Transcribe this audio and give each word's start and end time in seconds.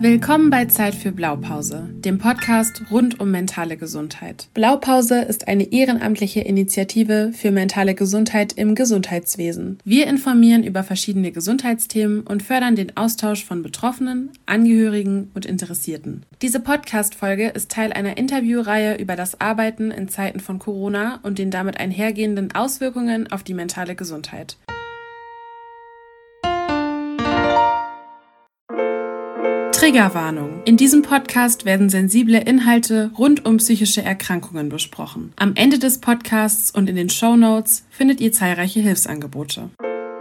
Willkommen 0.00 0.48
bei 0.48 0.66
Zeit 0.66 0.94
für 0.94 1.10
Blaupause, 1.10 1.88
dem 1.90 2.18
Podcast 2.18 2.82
rund 2.88 3.18
um 3.18 3.32
mentale 3.32 3.76
Gesundheit. 3.76 4.46
Blaupause 4.54 5.22
ist 5.22 5.48
eine 5.48 5.72
ehrenamtliche 5.72 6.38
Initiative 6.38 7.32
für 7.34 7.50
mentale 7.50 7.96
Gesundheit 7.96 8.52
im 8.52 8.76
Gesundheitswesen. 8.76 9.80
Wir 9.84 10.06
informieren 10.06 10.62
über 10.62 10.84
verschiedene 10.84 11.32
Gesundheitsthemen 11.32 12.20
und 12.20 12.44
fördern 12.44 12.76
den 12.76 12.96
Austausch 12.96 13.44
von 13.44 13.64
Betroffenen, 13.64 14.30
Angehörigen 14.46 15.32
und 15.34 15.46
Interessierten. 15.46 16.22
Diese 16.42 16.60
Podcast-Folge 16.60 17.48
ist 17.48 17.72
Teil 17.72 17.92
einer 17.92 18.18
Interviewreihe 18.18 18.98
über 18.98 19.16
das 19.16 19.40
Arbeiten 19.40 19.90
in 19.90 20.06
Zeiten 20.06 20.38
von 20.38 20.60
Corona 20.60 21.18
und 21.24 21.40
den 21.40 21.50
damit 21.50 21.80
einhergehenden 21.80 22.54
Auswirkungen 22.54 23.32
auf 23.32 23.42
die 23.42 23.54
mentale 23.54 23.96
Gesundheit. 23.96 24.58
Triggerwarnung. 29.88 30.60
In 30.66 30.76
diesem 30.76 31.00
Podcast 31.00 31.64
werden 31.64 31.88
sensible 31.88 32.38
Inhalte 32.38 33.10
rund 33.16 33.46
um 33.46 33.56
psychische 33.56 34.02
Erkrankungen 34.02 34.68
besprochen. 34.68 35.32
Am 35.36 35.52
Ende 35.54 35.78
des 35.78 35.98
Podcasts 35.98 36.70
und 36.70 36.90
in 36.90 36.96
den 36.96 37.08
Show 37.08 37.38
findet 37.88 38.20
ihr 38.20 38.30
zahlreiche 38.30 38.80
Hilfsangebote. 38.80 39.70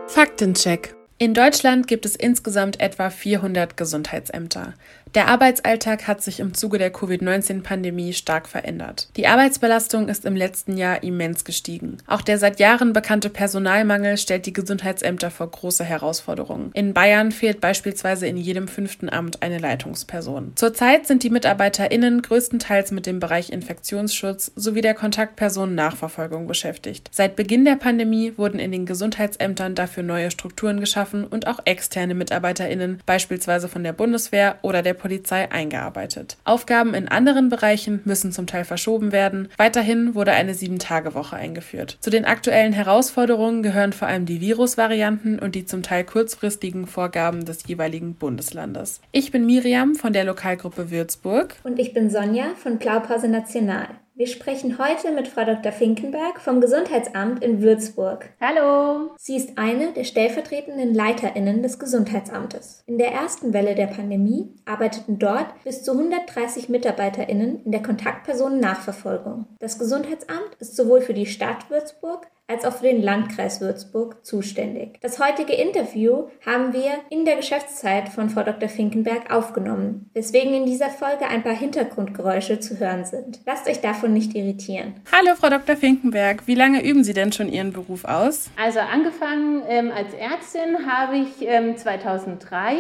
Faktencheck. 0.08 0.97
In 1.20 1.34
Deutschland 1.34 1.88
gibt 1.88 2.05
es 2.05 2.16
insgesamt 2.16 2.80
etwa 2.80 3.09
400 3.09 3.75
Gesundheitsämter. 3.75 4.75
Der 5.16 5.30
Arbeitsalltag 5.30 6.05
hat 6.05 6.21
sich 6.21 6.39
im 6.39 6.53
Zuge 6.53 6.77
der 6.77 6.91
Covid-19-Pandemie 6.91 8.13
stark 8.13 8.48
verändert. 8.48 9.09
Die 9.16 9.25
Arbeitsbelastung 9.25 10.09
ist 10.09 10.25
im 10.25 10.35
letzten 10.35 10.77
Jahr 10.77 11.02
immens 11.02 11.44
gestiegen. 11.44 11.98
Auch 12.05 12.22
der 12.22 12.38
seit 12.38 12.59
Jahren 12.59 12.94
bekannte 12.94 13.31
Personalmangel 13.31 14.17
stellt 14.17 14.45
die 14.45 14.53
Gesundheitsämter 14.53 15.31
vor 15.31 15.49
große 15.49 15.84
Herausforderungen. 15.84 16.70
In 16.73 16.94
Bayern 16.94 17.31
fehlt 17.31 17.61
beispielsweise 17.61 18.27
in 18.27 18.38
jedem 18.38 18.67
fünften 18.67 19.09
Amt 19.09 19.41
eine 19.41 19.58
Leitungsperson. 19.58 20.52
Zurzeit 20.53 21.08
sind 21.08 21.23
die 21.23 21.31
MitarbeiterInnen 21.31 22.22
größtenteils 22.22 22.92
mit 22.92 23.08
dem 23.08 23.20
Bereich 23.20 23.49
Infektionsschutz 23.49 24.52
sowie 24.55 24.81
der 24.81 24.94
Kontaktpersonen-Nachverfolgung 24.94 26.45
beschäftigt. 26.45 27.09
Seit 27.11 27.36
Beginn 27.36 27.66
der 27.66 27.77
Pandemie 27.77 28.33
wurden 28.38 28.59
in 28.59 28.72
den 28.72 28.86
Gesundheitsämtern 28.86 29.73
dafür 29.73 30.03
neue 30.03 30.30
Strukturen 30.30 30.80
geschaffen 30.80 31.06
und 31.13 31.47
auch 31.47 31.59
externe 31.66 32.16
MitarbeiterInnen, 32.16 33.02
beispielsweise 33.05 33.67
von 33.67 33.83
der 33.83 33.94
Bundeswehr 33.94 34.58
oder 34.61 34.81
der 34.81 34.94
Polizei 34.94 35.52
eingearbeitet. 35.52 36.38
Aufgaben 36.44 36.94
in 36.94 37.08
anderen 37.08 37.49
Bereichen 37.49 38.02
müssen 38.05 38.31
zum 38.31 38.47
Teil 38.47 38.66
verschoben 38.66 39.11
werden. 39.11 39.49
Weiterhin 39.58 40.16
wurde 40.16 40.31
eine 40.31 40.53
Sieben-Tage-Woche 40.53 41.36
eingeführt. 41.36 41.97
Zu 42.02 42.09
den 42.09 42.25
aktuellen 42.25 42.73
Herausforderungen 42.73 43.64
gehören 43.64 43.94
vor 43.94 44.08
allem 44.08 44.25
die 44.25 44.41
Virusvarianten 44.41 45.39
und 45.39 45.55
die 45.55 45.66
zum 45.66 45.83
Teil 45.83 46.03
kurzfristigen 46.03 46.88
Vorgaben 46.88 47.45
des 47.45 47.67
jeweiligen 47.67 48.16
Bundeslandes. 48.16 49.02
Ich 49.11 49.31
bin 49.31 49.45
Miriam 49.45 49.95
von 49.95 50.14
der 50.14 50.23
Lokalgruppe 50.23 50.92
Würzburg. 50.92 51.55
Und 51.64 51.80
ich 51.80 51.94
bin 51.94 52.09
Sonja 52.09 52.55
von 52.55 52.77
Blaupause 52.77 53.27
National. 53.27 53.88
Wir 54.18 54.26
sprechen 54.26 54.80
heute 54.80 55.12
mit 55.12 55.28
Frau 55.28 55.46
Dr. 55.46 55.72
Finkenberg 55.72 56.40
vom 56.40 56.60
Gesundheitsamt 56.60 57.44
in 57.44 57.62
Würzburg. 57.62 58.32
Hallo! 58.42 59.12
Sie 59.16 59.36
ist 59.36 59.60
eine 59.60 59.94
der 59.94 60.06
stellvertretenden 60.06 60.96
LeiterInnen 60.96 61.62
des 61.62 61.78
Gesundheitsamtes. 61.78 62.82
In 62.88 62.98
der 62.98 63.12
ersten 63.12 63.54
Welle 63.54 63.76
der 63.76 63.86
Pandemie 63.86 64.50
arbeiteten 64.66 65.20
dort 65.20 65.45
bis 65.64 65.84
zu 65.84 65.92
130 65.92 66.68
MitarbeiterInnen 66.68 67.64
in 67.64 67.72
der 67.72 67.84
Kontaktpersonennachverfolgung. 67.84 69.45
Das 69.60 69.78
Gesundheitsamt 69.78 70.56
ist 70.58 70.76
sowohl 70.76 71.02
für 71.02 71.14
die 71.14 71.28
Stadt 71.28 71.70
Würzburg 71.70 72.26
als 72.48 72.64
auch 72.64 72.73
für 72.73 72.86
den 72.86 73.02
Landkreis 73.02 73.59
Würzburg 73.59 74.26
zuständig. 74.26 75.00
Das 75.02 75.20
heutige 75.20 75.53
Interview 75.53 76.28
haben 76.45 76.72
wir 76.72 76.92
in 77.09 77.26
der 77.26 77.36
Geschäftszeit 77.36 78.08
von 78.08 78.30
Frau 78.30 78.44
Dr. 78.44 78.70
Finkenberg 78.70 79.34
aufgenommen, 79.34 80.09
weswegen 80.14 80.54
in 80.54 80.66
dieser 80.66 80.89
Folge 80.89 81.28
ein 81.28 81.44
paar 81.44 81.56
Hintergrundgeräusche 81.56 82.59
zu 82.59 82.80
hören 82.80 83.04
sind. 83.04 83.42
Lasst 83.45 83.67
euch 83.67 83.81
davon 83.81 84.14
nicht 84.14 84.33
irritieren. 84.33 84.95
Hallo 85.11 85.36
Frau 85.36 85.49
Dr. 85.49 85.76
Finkenberg, 85.76 86.48
wie 86.48 86.55
lange 86.55 86.83
üben 86.86 87.04
Sie 87.04 87.14
denn 87.14 87.33
schon 87.33 87.49
Ihren 87.49 87.73
Beruf 87.73 88.05
aus? 88.05 88.50
Also 88.55 88.80
angefangen 88.80 89.64
ähm, 89.67 89.92
als 89.92 90.14
Ärztin 90.14 90.88
habe 90.89 91.17
ich 91.17 91.45
ähm, 91.45 91.76
2003 91.76 92.77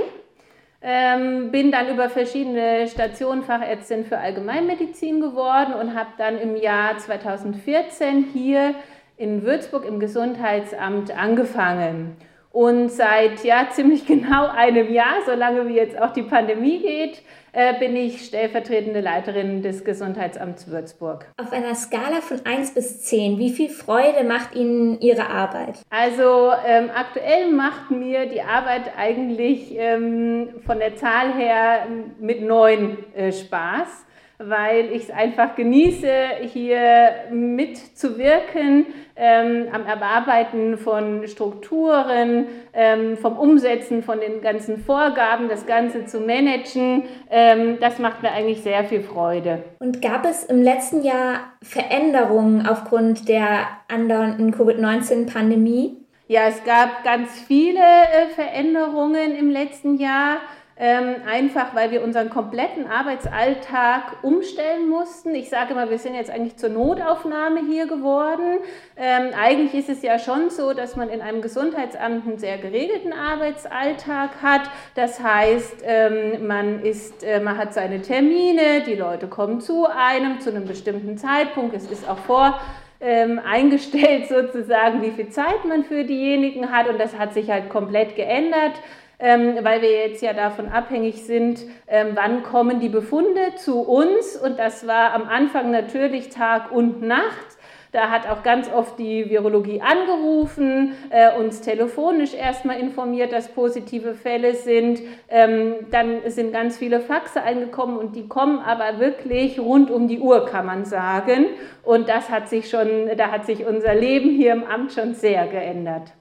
ähm, 0.79 1.51
bin 1.51 1.71
dann 1.71 1.89
über 1.89 2.09
verschiedene 2.09 2.87
Stationen 2.87 3.43
Fachärztin 3.43 4.05
für 4.05 4.19
Allgemeinmedizin 4.19 5.19
geworden 5.19 5.73
und 5.73 5.95
habe 5.95 6.09
dann 6.17 6.37
im 6.37 6.55
Jahr 6.55 6.97
2014 6.97 8.27
hier 8.31 8.75
in 9.17 9.43
Würzburg 9.43 9.85
im 9.85 9.99
Gesundheitsamt 9.99 11.11
angefangen. 11.17 12.15
Und 12.51 12.89
seit 12.89 13.43
ja, 13.43 13.67
ziemlich 13.69 14.05
genau 14.07 14.47
einem 14.47 14.91
Jahr, 14.91 15.21
solange 15.25 15.67
wie 15.67 15.75
jetzt 15.75 15.99
auch 15.99 16.11
die 16.11 16.23
Pandemie 16.23 16.79
geht, 16.79 17.21
äh, 17.51 17.77
bin 17.79 17.95
ich 17.95 18.25
stellvertretende 18.25 19.01
Leiterin 19.01 19.61
des 19.61 19.83
Gesundheitsamts 19.83 20.67
Würzburg. 20.69 21.25
Auf 21.37 21.51
einer 21.51 21.75
Skala 21.75 22.21
von 22.21 22.39
1 22.45 22.73
bis 22.73 23.01
10, 23.01 23.39
wie 23.39 23.49
viel 23.49 23.69
Freude 23.69 24.23
macht 24.23 24.55
Ihnen 24.55 24.99
Ihre 25.01 25.27
Arbeit? 25.27 25.79
Also 25.89 26.51
ähm, 26.65 26.89
aktuell 26.95 27.51
macht 27.51 27.89
mir 27.89 28.27
die 28.27 28.41
Arbeit 28.41 28.91
eigentlich 28.97 29.75
ähm, 29.75 30.49
von 30.65 30.79
der 30.79 30.95
Zahl 30.95 31.33
her 31.33 31.87
mit 32.19 32.41
9 32.41 32.97
äh, 33.15 33.31
Spaß 33.31 34.06
weil 34.39 34.91
ich 34.91 35.03
es 35.03 35.09
einfach 35.09 35.55
genieße, 35.55 36.11
hier 36.41 37.11
mitzuwirken 37.31 38.85
ähm, 39.15 39.67
am 39.71 39.85
Erarbeiten 39.85 40.77
von 40.77 41.27
Strukturen, 41.27 42.45
ähm, 42.73 43.17
vom 43.17 43.37
Umsetzen 43.37 44.03
von 44.03 44.19
den 44.19 44.41
ganzen 44.41 44.77
Vorgaben, 44.77 45.49
das 45.49 45.65
Ganze 45.65 46.05
zu 46.05 46.19
managen. 46.19 47.03
Ähm, 47.31 47.77
das 47.79 47.97
macht 47.97 48.21
mir 48.21 48.31
eigentlich 48.31 48.61
sehr 48.61 48.83
viel 48.83 49.01
Freude. 49.01 49.63
Und 49.79 50.01
gab 50.03 50.23
es 50.25 50.43
im 50.43 50.61
letzten 50.61 51.03
Jahr 51.03 51.53
Veränderungen 51.63 52.67
aufgrund 52.67 53.27
der 53.27 53.67
andauernden 53.87 54.51
Covid-19-Pandemie? 54.51 55.97
Ja, 56.27 56.41
es 56.47 56.63
gab 56.63 57.03
ganz 57.03 57.39
viele 57.47 57.79
äh, 57.79 58.27
Veränderungen 58.35 59.35
im 59.35 59.49
letzten 59.49 59.97
Jahr. 59.97 60.37
Ähm, 60.79 61.15
einfach 61.27 61.73
weil 61.73 61.89
wir 61.89 62.03
unseren 62.03 62.29
kompletten 62.29 62.85
Arbeitsalltag 62.85 64.23
umstellen 64.23 64.87
mussten. 64.87 65.33
Ich 65.33 65.49
sage 65.49 65.73
mal, 65.73 65.89
wir 65.89 65.97
sind 65.97 66.13
jetzt 66.13 66.29
eigentlich 66.29 66.57
zur 66.57 66.69
Notaufnahme 66.69 67.61
hier 67.67 67.87
geworden. 67.87 68.59
Ähm, 68.95 69.31
eigentlich 69.35 69.73
ist 69.73 69.89
es 69.89 70.03
ja 70.03 70.19
schon 70.19 70.51
so, 70.51 70.73
dass 70.73 70.95
man 70.95 71.09
in 71.09 71.21
einem 71.21 71.41
Gesundheitsamt 71.41 72.27
einen 72.27 72.37
sehr 72.37 72.59
geregelten 72.59 73.11
Arbeitsalltag 73.11 74.43
hat. 74.43 74.69
Das 74.93 75.19
heißt, 75.19 75.77
ähm, 75.83 76.45
man, 76.45 76.83
ist, 76.83 77.23
äh, 77.23 77.39
man 77.39 77.57
hat 77.57 77.73
seine 77.73 78.03
Termine, 78.03 78.81
die 78.85 78.93
Leute 78.95 79.25
kommen 79.25 79.61
zu 79.61 79.87
einem 79.87 80.39
zu 80.41 80.51
einem 80.51 80.65
bestimmten 80.65 81.17
Zeitpunkt. 81.17 81.75
Es 81.75 81.89
ist 81.89 82.07
auch 82.07 82.19
vor 82.19 82.59
ähm, 83.01 83.41
eingestellt 83.43 84.27
sozusagen, 84.29 85.01
wie 85.01 85.11
viel 85.11 85.29
Zeit 85.29 85.65
man 85.67 85.83
für 85.85 86.03
diejenigen 86.03 86.71
hat 86.71 86.87
und 86.87 86.99
das 86.99 87.17
hat 87.17 87.33
sich 87.33 87.49
halt 87.49 87.69
komplett 87.69 88.15
geändert 88.15 88.73
ähm, 89.19 89.57
weil 89.63 89.81
wir 89.81 89.91
jetzt 89.91 90.21
ja 90.21 90.33
davon 90.33 90.69
abhängig 90.69 91.23
sind, 91.23 91.63
ähm, 91.87 92.09
wann 92.13 92.43
kommen 92.43 92.79
die 92.79 92.89
Befunde 92.89 93.55
zu 93.55 93.81
uns. 93.81 94.35
Und 94.35 94.59
das 94.59 94.85
war 94.85 95.13
am 95.13 95.27
Anfang 95.27 95.71
natürlich 95.71 96.29
Tag 96.29 96.71
und 96.71 97.01
Nacht. 97.01 97.57
Da 97.93 98.09
hat 98.09 98.29
auch 98.29 98.43
ganz 98.43 98.69
oft 98.71 98.99
die 98.99 99.29
Virologie 99.29 99.81
angerufen, 99.81 100.91
äh, 101.09 101.35
uns 101.35 101.61
telefonisch 101.61 102.33
erstmal 102.33 102.79
informiert, 102.79 103.31
dass 103.31 103.47
positive 103.47 104.13
Fälle 104.13 104.55
sind. 104.55 105.01
Ähm, 105.29 105.75
dann 105.89 106.19
sind 106.27 106.51
ganz 106.51 106.77
viele 106.77 106.99
Faxe 106.99 107.41
eingekommen 107.41 107.97
und 107.97 108.15
die 108.15 108.27
kommen 108.27 108.59
aber 108.59 108.99
wirklich 108.99 109.59
rund 109.59 109.89
um 109.89 110.07
die 110.07 110.19
Uhr, 110.19 110.45
kann 110.45 110.65
man 110.65 110.85
sagen. 110.85 111.45
Und 111.81 112.09
das 112.09 112.29
hat 112.29 112.49
sich 112.49 112.69
schon, 112.69 113.09
da 113.17 113.31
hat 113.31 113.45
sich 113.45 113.65
unser 113.65 113.95
Leben 113.95 114.29
hier 114.29 114.51
im 114.51 114.63
Amt 114.65 114.91
schon 114.91 115.13
sehr 115.15 115.47
geändert. 115.47 116.11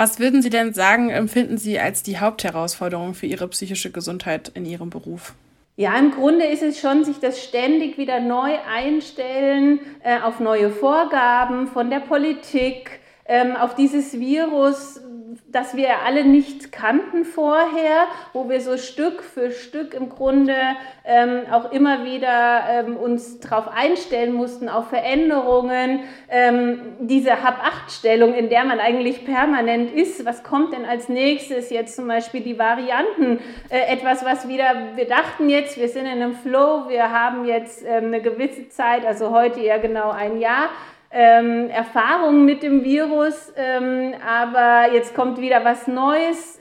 Was 0.00 0.18
würden 0.18 0.40
Sie 0.40 0.48
denn 0.48 0.72
sagen, 0.72 1.10
empfinden 1.10 1.58
Sie 1.58 1.78
als 1.78 2.02
die 2.02 2.18
Hauptherausforderung 2.18 3.12
für 3.12 3.26
Ihre 3.26 3.46
psychische 3.48 3.90
Gesundheit 3.90 4.50
in 4.54 4.64
Ihrem 4.64 4.88
Beruf? 4.88 5.34
Ja, 5.76 5.94
im 5.98 6.10
Grunde 6.10 6.46
ist 6.46 6.62
es 6.62 6.80
schon, 6.80 7.04
sich 7.04 7.18
das 7.18 7.44
ständig 7.44 7.98
wieder 7.98 8.18
neu 8.18 8.56
einstellen 8.66 9.78
äh, 10.02 10.18
auf 10.20 10.40
neue 10.40 10.70
Vorgaben 10.70 11.66
von 11.66 11.90
der 11.90 12.00
Politik, 12.00 13.00
ähm, 13.26 13.54
auf 13.56 13.74
dieses 13.74 14.18
Virus, 14.18 15.02
das 15.48 15.76
wir 15.76 16.02
alle 16.04 16.24
nicht 16.24 16.72
kannten 16.72 17.24
vorher, 17.24 18.06
wo 18.32 18.48
wir 18.48 18.60
so 18.60 18.76
Stück 18.76 19.22
für 19.22 19.50
Stück 19.50 19.94
im 19.94 20.08
Grunde 20.08 20.56
ähm, 21.04 21.42
auch 21.50 21.72
immer 21.72 22.04
wieder 22.04 22.62
ähm, 22.68 22.96
uns 22.96 23.40
darauf 23.40 23.68
einstellen 23.68 24.32
mussten, 24.32 24.68
auf 24.68 24.88
Veränderungen, 24.88 26.00
ähm, 26.28 26.80
diese 27.00 27.42
Hab-Acht-Stellung, 27.42 28.34
in 28.34 28.48
der 28.48 28.64
man 28.64 28.80
eigentlich 28.80 29.24
permanent 29.24 29.92
ist. 29.92 30.24
Was 30.24 30.42
kommt 30.42 30.72
denn 30.72 30.84
als 30.84 31.08
nächstes? 31.08 31.70
Jetzt 31.70 31.96
zum 31.96 32.08
Beispiel 32.08 32.40
die 32.40 32.58
Varianten. 32.58 33.40
Äh, 33.68 33.92
etwas, 33.92 34.24
was 34.24 34.48
wieder, 34.48 34.96
wir 34.96 35.06
dachten 35.06 35.48
jetzt, 35.48 35.78
wir 35.78 35.88
sind 35.88 36.06
in 36.06 36.12
einem 36.12 36.34
Flow, 36.34 36.88
wir 36.88 37.10
haben 37.10 37.44
jetzt 37.44 37.84
ähm, 37.86 38.06
eine 38.06 38.20
gewisse 38.20 38.68
Zeit, 38.68 39.04
also 39.04 39.30
heute 39.30 39.60
eher 39.60 39.78
genau 39.78 40.10
ein 40.10 40.38
Jahr, 40.40 40.70
ähm, 41.10 41.68
Erfahrungen 41.70 42.44
mit 42.44 42.62
dem 42.62 42.84
Virus, 42.84 43.52
ähm, 43.56 44.14
aber 44.24 44.92
jetzt 44.92 45.14
kommt 45.14 45.40
wieder 45.40 45.64
was 45.64 45.88
Neues. 45.88 46.60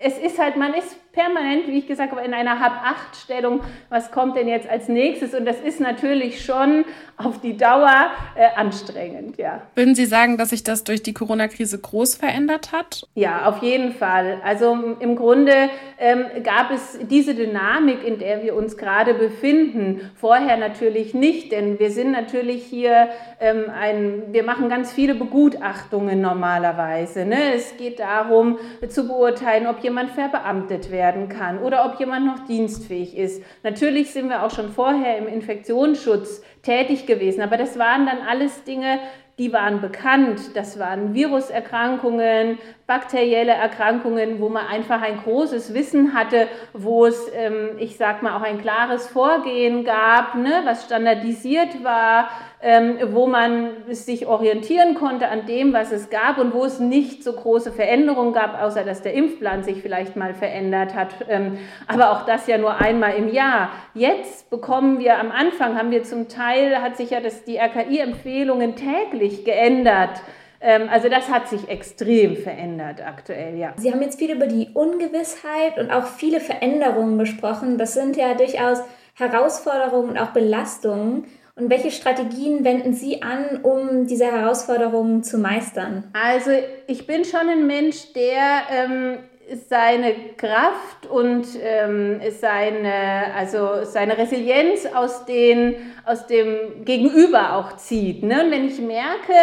Es 0.00 0.18
ist 0.18 0.38
halt, 0.38 0.56
man 0.56 0.74
ist 0.74 0.96
permanent, 1.12 1.66
wie 1.66 1.78
ich 1.78 1.86
gesagt 1.86 2.12
habe, 2.12 2.24
in 2.24 2.32
einer 2.32 2.60
Hab-Acht-Stellung, 2.60 3.60
was 3.88 4.12
kommt 4.12 4.36
denn 4.36 4.46
jetzt 4.46 4.68
als 4.68 4.88
nächstes? 4.88 5.34
Und 5.34 5.46
das 5.46 5.60
ist 5.60 5.80
natürlich 5.80 6.44
schon 6.44 6.84
auf 7.16 7.40
die 7.40 7.56
Dauer 7.56 8.10
äh, 8.36 8.46
anstrengend, 8.54 9.36
ja. 9.36 9.62
Würden 9.74 9.96
Sie 9.96 10.06
sagen, 10.06 10.38
dass 10.38 10.50
sich 10.50 10.62
das 10.62 10.84
durch 10.84 11.02
die 11.02 11.14
Corona-Krise 11.14 11.80
groß 11.80 12.14
verändert 12.14 12.70
hat? 12.70 13.08
Ja, 13.14 13.46
auf 13.46 13.62
jeden 13.62 13.92
Fall. 13.92 14.40
Also 14.44 14.96
im 15.00 15.16
Grunde 15.16 15.70
ähm, 15.98 16.26
gab 16.44 16.70
es 16.70 16.98
diese 17.10 17.34
Dynamik, 17.34 18.06
in 18.06 18.18
der 18.18 18.44
wir 18.44 18.54
uns 18.54 18.76
gerade 18.76 19.14
befinden, 19.14 20.10
vorher 20.14 20.56
natürlich 20.56 21.14
nicht, 21.14 21.50
denn 21.50 21.80
wir 21.80 21.90
sind 21.90 22.12
natürlich 22.12 22.62
hier 22.64 23.08
ähm, 23.40 23.64
ein, 23.76 24.22
wir 24.30 24.44
machen 24.44 24.68
ganz 24.68 24.92
viele 24.92 25.16
Begutachtungen 25.16 26.20
normalerweise. 26.20 27.24
Ne? 27.24 27.54
Es 27.54 27.76
geht 27.76 27.98
darum 27.98 28.58
zu 28.88 29.08
beurteilen, 29.08 29.66
ob 29.68 29.82
jemand 29.82 30.10
verbeamtet 30.10 30.90
werden 30.90 31.28
kann 31.28 31.58
oder 31.58 31.84
ob 31.84 31.98
jemand 32.00 32.26
noch 32.26 32.46
dienstfähig 32.46 33.16
ist. 33.16 33.42
Natürlich 33.62 34.12
sind 34.12 34.28
wir 34.28 34.42
auch 34.42 34.50
schon 34.50 34.70
vorher 34.70 35.18
im 35.18 35.26
Infektionsschutz 35.26 36.42
tätig 36.62 37.06
gewesen. 37.06 37.42
Aber 37.42 37.56
das 37.56 37.78
waren 37.78 38.06
dann 38.06 38.18
alles 38.28 38.64
Dinge, 38.64 38.98
die 39.38 39.52
waren 39.52 39.80
bekannt. 39.80 40.56
Das 40.56 40.78
waren 40.78 41.14
Viruserkrankungen, 41.14 42.58
bakterielle 42.88 43.52
Erkrankungen, 43.52 44.40
wo 44.40 44.48
man 44.48 44.66
einfach 44.66 45.00
ein 45.02 45.18
großes 45.18 45.74
Wissen 45.74 46.14
hatte, 46.14 46.48
wo 46.72 47.06
es, 47.06 47.30
ähm, 47.34 47.76
ich 47.78 47.96
sag 47.96 48.22
mal, 48.22 48.36
auch 48.36 48.42
ein 48.42 48.60
klares 48.60 49.06
Vorgehen 49.06 49.84
gab, 49.84 50.34
ne, 50.34 50.62
was 50.64 50.84
standardisiert 50.84 51.84
war, 51.84 52.30
ähm, 52.60 52.96
wo 53.12 53.28
man 53.28 53.70
sich 53.90 54.26
orientieren 54.26 54.94
konnte 54.94 55.28
an 55.28 55.46
dem, 55.46 55.72
was 55.72 55.92
es 55.92 56.10
gab 56.10 56.38
und 56.38 56.52
wo 56.52 56.64
es 56.64 56.80
nicht 56.80 57.22
so 57.22 57.32
große 57.32 57.70
Veränderungen 57.70 58.32
gab, 58.32 58.60
außer 58.60 58.82
dass 58.82 59.02
der 59.02 59.14
Impfplan 59.14 59.62
sich 59.62 59.82
vielleicht 59.82 60.16
mal 60.16 60.34
verändert 60.34 60.94
hat. 60.94 61.14
Ähm, 61.28 61.58
aber 61.86 62.10
auch 62.10 62.26
das 62.26 62.48
ja 62.48 62.58
nur 62.58 62.80
einmal 62.80 63.14
im 63.14 63.28
Jahr. 63.32 63.70
Jetzt 63.94 64.50
bekommen 64.50 64.98
wir 64.98 65.18
am 65.18 65.30
Anfang, 65.30 65.78
haben 65.78 65.92
wir 65.92 66.02
zum 66.02 66.28
Teil, 66.28 66.82
hat 66.82 66.96
sich 66.96 67.10
ja 67.10 67.20
das, 67.20 67.44
die 67.44 67.58
RKI-Empfehlungen 67.58 68.74
täglich 68.74 69.27
geändert. 69.44 70.20
Ähm, 70.60 70.88
also 70.90 71.08
das 71.08 71.28
hat 71.28 71.48
sich 71.48 71.68
extrem 71.68 72.36
verändert 72.36 73.00
aktuell, 73.04 73.56
ja. 73.56 73.74
Sie 73.76 73.92
haben 73.92 74.02
jetzt 74.02 74.18
viel 74.18 74.32
über 74.32 74.46
die 74.46 74.70
Ungewissheit 74.74 75.78
und 75.78 75.90
auch 75.90 76.06
viele 76.06 76.40
Veränderungen 76.40 77.18
gesprochen. 77.18 77.78
Das 77.78 77.94
sind 77.94 78.16
ja 78.16 78.34
durchaus 78.34 78.78
Herausforderungen 79.14 80.10
und 80.10 80.18
auch 80.18 80.30
Belastungen. 80.30 81.26
Und 81.54 81.70
welche 81.70 81.90
Strategien 81.90 82.64
wenden 82.64 82.92
Sie 82.92 83.22
an, 83.22 83.60
um 83.62 84.06
diese 84.06 84.26
Herausforderungen 84.26 85.24
zu 85.24 85.38
meistern? 85.38 86.04
Also 86.12 86.52
ich 86.86 87.06
bin 87.06 87.24
schon 87.24 87.48
ein 87.48 87.66
Mensch, 87.66 88.12
der 88.12 88.62
ähm, 88.70 89.18
seine 89.68 90.14
Kraft 90.36 91.06
und 91.08 91.46
ähm, 91.62 92.20
seine, 92.30 93.34
also 93.34 93.84
seine 93.84 94.18
Resilienz 94.18 94.86
aus, 94.86 95.24
den, 95.24 95.76
aus 96.04 96.26
dem 96.26 96.84
Gegenüber 96.84 97.56
auch 97.56 97.76
zieht. 97.76 98.22
Ne? 98.22 98.44
Und 98.44 98.50
wenn 98.50 98.66
ich 98.66 98.80
merke, 98.80 99.34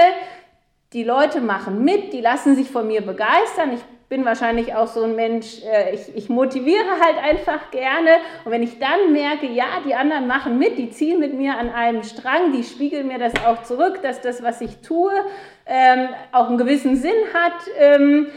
die 0.94 1.04
Leute 1.04 1.42
machen 1.42 1.84
mit, 1.84 2.14
die 2.14 2.22
lassen 2.22 2.56
sich 2.56 2.70
von 2.70 2.88
mir 2.88 3.02
begeistern. 3.02 3.74
Ich 3.74 3.82
bin 4.08 4.24
wahrscheinlich 4.24 4.76
auch 4.76 4.88
so 4.88 5.04
ein 5.04 5.16
Mensch, 5.16 5.64
äh, 5.64 5.96
ich, 5.96 6.16
ich, 6.16 6.30
motiviere 6.30 7.00
halt 7.02 7.18
einfach 7.18 7.72
gerne. 7.72 8.12
Und 8.46 8.52
wenn 8.52 8.62
ich 8.62 8.78
dann 8.80 9.12
merke, 9.12 9.48
ja, 9.48 9.66
die 9.86 9.96
anderen 9.96 10.28
machen 10.28 10.60
mit, 10.60 10.78
die 10.78 10.92
ziehen 10.92 11.20
mit 11.20 11.34
mir 11.34 11.58
an 11.58 11.70
einem 11.70 12.04
Strang, 12.04 12.54
die 12.54 12.64
spiegeln 12.64 13.08
mir 13.08 13.18
das 13.18 13.34
auch 13.46 13.64
zurück, 13.64 14.02
dass 14.04 14.22
das, 14.22 14.44
was 14.44 14.62
ich 14.62 14.78
tue, 14.82 15.12
ähm, 15.66 16.10
auch 16.32 16.48
einen 16.48 16.58
gewissen 16.58 16.96
Sinn 16.96 17.34
hat, 17.34 17.54
ähm, 17.80 18.28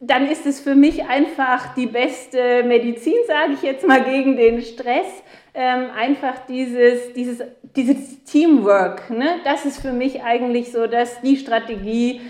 dann 0.00 0.28
ist 0.30 0.46
es 0.46 0.60
für 0.60 0.74
mich 0.74 1.04
einfach 1.04 1.74
die 1.74 1.86
beste 1.86 2.62
Medizin, 2.64 3.16
sage 3.26 3.54
ich 3.54 3.62
jetzt 3.62 3.86
mal, 3.86 4.02
gegen 4.02 4.36
den 4.36 4.62
Stress. 4.62 5.06
Ähm, 5.54 5.86
einfach 5.96 6.46
dieses, 6.46 7.12
dieses, 7.14 7.42
dieses 7.74 8.22
Teamwork, 8.22 9.10
ne? 9.10 9.40
das 9.42 9.64
ist 9.64 9.80
für 9.80 9.92
mich 9.92 10.22
eigentlich 10.22 10.70
so, 10.70 10.86
dass 10.86 11.20
die 11.22 11.36
Strategie, 11.36 12.20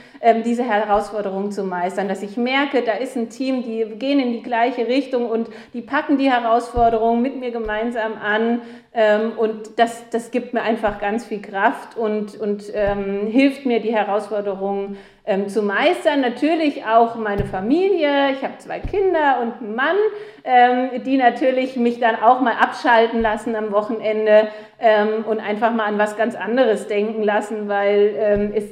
diese 0.45 0.65
Herausforderung 0.65 1.53
zu 1.53 1.63
meistern, 1.63 2.09
dass 2.09 2.23
ich 2.23 2.37
merke, 2.37 2.83
da 2.83 2.93
ist 2.93 3.17
ein 3.17 3.29
Team, 3.29 3.63
die 3.63 3.85
gehen 3.99 4.19
in 4.19 4.33
die 4.33 4.43
gleiche 4.43 4.89
Richtung 4.89 5.31
und 5.31 5.49
die 5.75 5.81
packen 5.81 6.19
die 6.19 6.31
Herausforderung 6.31 7.23
mit 7.23 7.39
mir 7.39 7.51
gemeinsam 7.53 8.13
an 8.21 8.61
ähm, 8.93 9.33
und 9.37 9.79
das, 9.79 10.09
das 10.11 10.31
gibt 10.33 10.55
mir 10.55 10.63
einfach 10.63 11.01
ganz 11.01 11.25
viel 11.25 11.41
Kraft 11.41 11.97
und, 11.97 12.41
und 12.41 12.65
ähm, 12.75 13.29
hilft 13.29 13.65
mir, 13.65 13.81
die 13.81 13.95
Herausforderungen 13.95 14.97
ähm, 15.25 15.49
zu 15.49 15.63
meistern. 15.63 16.21
Natürlich 16.21 16.85
auch 16.85 17.15
meine 17.15 17.45
Familie, 17.45 18.33
ich 18.33 18.43
habe 18.43 18.59
zwei 18.59 18.81
Kinder 18.81 19.41
und 19.41 19.63
einen 19.63 19.77
Mann, 19.77 19.97
ähm, 20.43 21.03
die 21.05 21.17
natürlich 21.17 21.77
mich 21.77 22.01
dann 22.01 22.17
auch 22.17 22.41
mal 22.41 22.55
abschalten 22.55 23.21
lassen 23.21 23.55
am 23.55 23.71
Wochenende 23.71 24.49
ähm, 24.81 25.25
und 25.29 25.39
einfach 25.39 25.73
mal 25.73 25.85
an 25.85 25.99
was 25.99 26.17
ganz 26.17 26.35
anderes 26.35 26.89
denken 26.89 27.23
lassen, 27.23 27.69
weil 27.69 28.53
es 28.55 28.65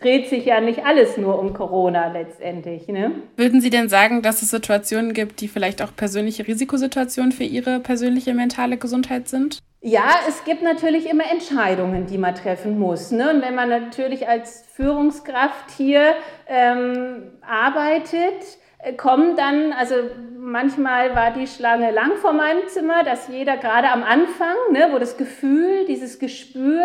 dreht 0.00 0.28
sich 0.28 0.46
ja 0.46 0.60
nicht 0.60 0.84
alles 0.84 1.16
nur 1.16 1.38
um 1.38 1.52
Corona 1.52 2.12
letztendlich. 2.12 2.88
Ne? 2.88 3.12
Würden 3.36 3.60
Sie 3.60 3.70
denn 3.70 3.88
sagen, 3.88 4.22
dass 4.22 4.42
es 4.42 4.50
Situationen 4.50 5.12
gibt, 5.12 5.40
die 5.40 5.48
vielleicht 5.48 5.82
auch 5.82 5.94
persönliche 5.94 6.46
Risikosituationen 6.46 7.32
für 7.32 7.44
Ihre 7.44 7.80
persönliche 7.80 8.34
mentale 8.34 8.76
Gesundheit 8.76 9.28
sind? 9.28 9.60
Ja, 9.82 10.10
es 10.28 10.44
gibt 10.44 10.62
natürlich 10.62 11.08
immer 11.08 11.24
Entscheidungen, 11.30 12.06
die 12.06 12.18
man 12.18 12.34
treffen 12.34 12.78
muss. 12.78 13.12
Ne? 13.12 13.30
Und 13.30 13.42
wenn 13.42 13.54
man 13.54 13.70
natürlich 13.70 14.28
als 14.28 14.64
Führungskraft 14.74 15.70
hier 15.76 16.14
ähm, 16.48 17.32
arbeitet, 17.40 18.58
äh, 18.78 18.92
kommen 18.92 19.36
dann, 19.36 19.72
also 19.72 19.94
manchmal 20.40 21.14
war 21.14 21.32
die 21.32 21.46
Schlange 21.46 21.90
lang 21.90 22.16
vor 22.16 22.32
meinem 22.32 22.66
Zimmer, 22.68 23.04
dass 23.04 23.28
jeder 23.28 23.56
gerade 23.56 23.90
am 23.90 24.02
Anfang, 24.02 24.54
ne, 24.72 24.88
wo 24.90 24.98
das 24.98 25.16
Gefühl, 25.16 25.84
dieses 25.86 26.18
Gespür 26.18 26.84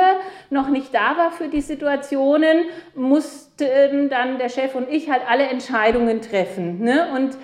noch 0.50 0.70
nicht 0.70 0.94
da 0.94 1.18
war 1.18 1.32
für 1.32 1.48
die 1.48 1.62
Situationen, 1.62 2.66
mussten 2.96 4.10
dann 4.10 4.38
der 4.38 4.50
Chef 4.50 4.76
und 4.76 4.90
ich 4.90 5.10
halt 5.10 5.22
alle 5.28 5.46
Entscheidungen 5.46 6.22
treffen. 6.22 6.82
Ne? 6.82 7.08
Und 7.16 7.38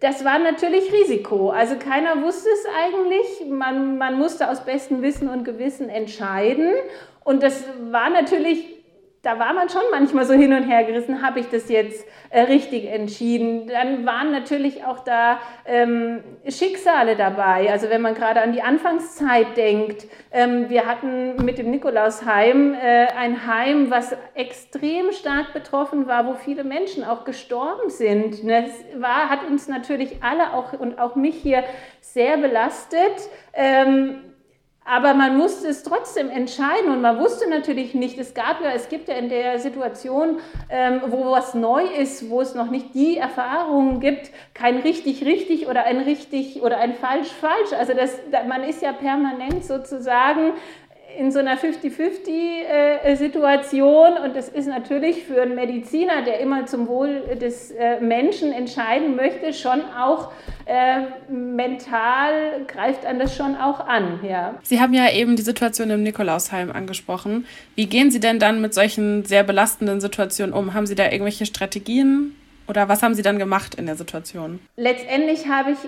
das 0.00 0.24
war 0.24 0.38
natürlich 0.38 0.92
Risiko. 0.92 1.50
Also 1.50 1.76
keiner 1.76 2.22
wusste 2.22 2.48
es 2.50 2.66
eigentlich. 2.76 3.50
Man, 3.50 3.98
man 3.98 4.18
musste 4.18 4.50
aus 4.50 4.64
bestem 4.64 5.02
Wissen 5.02 5.28
und 5.28 5.44
Gewissen 5.44 5.88
entscheiden. 5.88 6.72
Und 7.22 7.42
das 7.42 7.64
war 7.90 8.10
natürlich 8.10 8.83
da 9.24 9.38
war 9.38 9.54
man 9.54 9.68
schon 9.70 9.82
manchmal 9.90 10.26
so 10.26 10.34
hin 10.34 10.52
und 10.52 10.64
her 10.64 10.84
gerissen, 10.84 11.22
habe 11.22 11.40
ich 11.40 11.48
das 11.48 11.68
jetzt 11.70 12.06
äh, 12.28 12.42
richtig 12.42 12.86
entschieden. 12.86 13.66
Dann 13.66 14.04
waren 14.04 14.30
natürlich 14.30 14.84
auch 14.84 15.00
da 15.00 15.40
ähm, 15.64 16.22
Schicksale 16.46 17.16
dabei. 17.16 17.70
Also 17.72 17.88
wenn 17.88 18.02
man 18.02 18.14
gerade 18.14 18.42
an 18.42 18.52
die 18.52 18.60
Anfangszeit 18.62 19.56
denkt, 19.56 20.06
ähm, 20.30 20.68
wir 20.68 20.86
hatten 20.86 21.42
mit 21.42 21.56
dem 21.56 21.70
Nikolausheim 21.70 22.74
äh, 22.74 23.06
ein 23.18 23.46
Heim, 23.46 23.90
was 23.90 24.14
extrem 24.34 25.10
stark 25.12 25.54
betroffen 25.54 26.06
war, 26.06 26.26
wo 26.26 26.34
viele 26.34 26.62
Menschen 26.62 27.02
auch 27.02 27.24
gestorben 27.24 27.88
sind. 27.88 28.46
Das 28.48 28.70
war, 28.96 29.30
hat 29.30 29.48
uns 29.48 29.68
natürlich 29.68 30.22
alle 30.22 30.52
auch 30.52 30.74
und 30.74 30.98
auch 30.98 31.16
mich 31.16 31.36
hier 31.36 31.64
sehr 32.00 32.36
belastet. 32.36 33.30
Ähm, 33.54 34.33
aber 34.84 35.14
man 35.14 35.38
musste 35.38 35.68
es 35.68 35.82
trotzdem 35.82 36.28
entscheiden 36.28 36.90
und 36.90 37.00
man 37.00 37.18
wusste 37.18 37.48
natürlich 37.48 37.94
nicht, 37.94 38.18
es 38.18 38.34
gab 38.34 38.62
ja, 38.62 38.70
es 38.70 38.90
gibt 38.90 39.08
ja 39.08 39.14
in 39.14 39.30
der 39.30 39.58
Situation, 39.58 40.40
ähm, 40.68 41.00
wo 41.06 41.32
was 41.32 41.54
neu 41.54 41.84
ist, 41.84 42.28
wo 42.28 42.42
es 42.42 42.54
noch 42.54 42.70
nicht 42.70 42.94
die 42.94 43.16
Erfahrungen 43.16 44.00
gibt, 44.00 44.30
kein 44.52 44.78
richtig 44.78 45.24
richtig 45.24 45.68
oder 45.68 45.84
ein 45.84 46.00
richtig 46.00 46.62
oder 46.62 46.78
ein 46.78 46.94
falsch 46.94 47.28
falsch. 47.28 47.72
Also 47.78 47.94
das, 47.94 48.18
man 48.46 48.62
ist 48.62 48.82
ja 48.82 48.92
permanent 48.92 49.64
sozusagen 49.64 50.52
in 51.18 51.32
so 51.32 51.38
einer 51.38 51.58
50-50-Situation 51.58 54.18
und 54.22 54.36
das 54.36 54.48
ist 54.48 54.66
natürlich 54.66 55.24
für 55.24 55.42
einen 55.42 55.54
Mediziner, 55.54 56.22
der 56.22 56.40
immer 56.40 56.66
zum 56.66 56.88
Wohl 56.88 57.22
des 57.40 57.70
äh, 57.70 58.00
Menschen 58.00 58.52
entscheiden 58.52 59.16
möchte, 59.16 59.52
schon 59.52 59.82
auch 59.98 60.32
äh, 60.66 61.02
mental 61.30 62.64
greift 62.66 63.06
an 63.06 63.18
das 63.18 63.36
schon 63.36 63.56
auch 63.56 63.80
an. 63.80 64.20
Ja. 64.26 64.54
Sie 64.62 64.80
haben 64.80 64.94
ja 64.94 65.10
eben 65.10 65.36
die 65.36 65.42
Situation 65.42 65.90
im 65.90 66.02
Nikolausheim 66.02 66.72
angesprochen. 66.72 67.46
Wie 67.74 67.86
gehen 67.86 68.10
Sie 68.10 68.20
denn 68.20 68.38
dann 68.38 68.60
mit 68.60 68.74
solchen 68.74 69.24
sehr 69.24 69.44
belastenden 69.44 70.00
Situationen 70.00 70.54
um? 70.54 70.74
Haben 70.74 70.86
Sie 70.86 70.94
da 70.94 71.04
irgendwelche 71.04 71.46
Strategien 71.46 72.34
oder 72.66 72.88
was 72.88 73.02
haben 73.02 73.14
Sie 73.14 73.22
dann 73.22 73.38
gemacht 73.38 73.74
in 73.74 73.86
der 73.86 73.96
Situation? 73.96 74.60
Letztendlich 74.76 75.48
habe 75.48 75.72
ich 75.72 75.78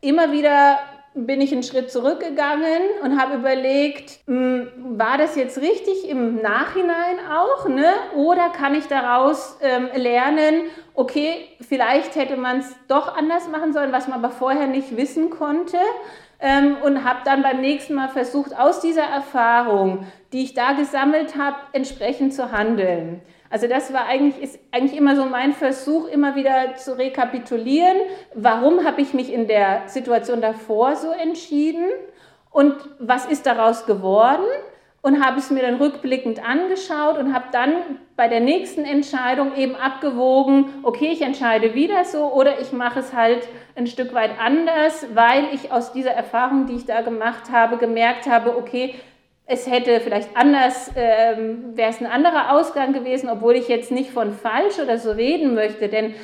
immer 0.00 0.32
wieder 0.32 0.78
bin 1.26 1.40
ich 1.40 1.52
einen 1.52 1.62
Schritt 1.62 1.90
zurückgegangen 1.90 2.82
und 3.02 3.20
habe 3.20 3.36
überlegt, 3.36 4.20
hm, 4.26 4.68
war 4.96 5.18
das 5.18 5.36
jetzt 5.36 5.58
richtig 5.58 6.08
im 6.08 6.40
Nachhinein 6.42 7.16
auch, 7.30 7.68
ne? 7.68 7.92
oder 8.14 8.50
kann 8.50 8.74
ich 8.74 8.86
daraus 8.86 9.58
ähm, 9.62 9.88
lernen, 9.94 10.62
okay, 10.94 11.48
vielleicht 11.60 12.16
hätte 12.16 12.36
man 12.36 12.58
es 12.60 12.74
doch 12.88 13.16
anders 13.16 13.48
machen 13.48 13.72
sollen, 13.72 13.92
was 13.92 14.08
man 14.08 14.22
aber 14.22 14.32
vorher 14.32 14.66
nicht 14.66 14.96
wissen 14.96 15.30
konnte. 15.30 15.78
Ähm, 16.40 16.76
und 16.84 17.02
habe 17.02 17.20
dann 17.24 17.42
beim 17.42 17.60
nächsten 17.60 17.94
Mal 17.94 18.08
versucht, 18.08 18.56
aus 18.56 18.80
dieser 18.80 19.02
Erfahrung, 19.02 20.06
die 20.32 20.44
ich 20.44 20.54
da 20.54 20.72
gesammelt 20.72 21.36
habe, 21.36 21.56
entsprechend 21.72 22.32
zu 22.32 22.52
handeln. 22.52 23.20
Also 23.50 23.66
das 23.66 23.92
war 23.92 24.06
eigentlich, 24.06 24.42
ist 24.42 24.58
eigentlich 24.72 24.98
immer 24.98 25.16
so 25.16 25.24
mein 25.24 25.52
Versuch, 25.52 26.08
immer 26.08 26.34
wieder 26.36 26.74
zu 26.76 26.98
rekapitulieren, 26.98 27.96
warum 28.34 28.84
habe 28.84 29.00
ich 29.00 29.14
mich 29.14 29.32
in 29.32 29.46
der 29.46 29.82
Situation 29.86 30.40
davor 30.40 30.96
so 30.96 31.10
entschieden 31.10 31.86
und 32.50 32.74
was 32.98 33.26
ist 33.26 33.46
daraus 33.46 33.86
geworden? 33.86 34.44
Und 35.00 35.24
habe 35.24 35.38
es 35.38 35.50
mir 35.50 35.62
dann 35.62 35.76
rückblickend 35.76 36.44
angeschaut 36.44 37.18
und 37.18 37.32
habe 37.32 37.46
dann 37.52 37.70
bei 38.16 38.26
der 38.26 38.40
nächsten 38.40 38.84
Entscheidung 38.84 39.54
eben 39.54 39.76
abgewogen, 39.76 40.66
okay, 40.82 41.10
ich 41.12 41.22
entscheide 41.22 41.72
wieder 41.74 42.04
so 42.04 42.32
oder 42.32 42.60
ich 42.60 42.72
mache 42.72 42.98
es 42.98 43.14
halt 43.14 43.48
ein 43.76 43.86
Stück 43.86 44.12
weit 44.12 44.32
anders, 44.40 45.06
weil 45.14 45.44
ich 45.54 45.70
aus 45.70 45.92
dieser 45.92 46.10
Erfahrung, 46.10 46.66
die 46.66 46.74
ich 46.74 46.84
da 46.84 47.02
gemacht 47.02 47.52
habe, 47.52 47.76
gemerkt 47.76 48.26
habe, 48.26 48.58
okay, 48.58 48.96
es 49.50 49.66
hätte 49.66 50.00
vielleicht 50.00 50.36
anders, 50.36 50.92
ähm, 50.94 51.74
wäre 51.74 51.90
es 51.90 52.00
ein 52.00 52.06
anderer 52.06 52.52
Ausgang 52.52 52.92
gewesen, 52.92 53.30
obwohl 53.30 53.56
ich 53.56 53.66
jetzt 53.66 53.90
nicht 53.90 54.10
von 54.10 54.34
falsch 54.34 54.78
oder 54.78 54.98
so 54.98 55.10
reden 55.10 55.54
möchte, 55.54 55.88
denn 55.88 56.14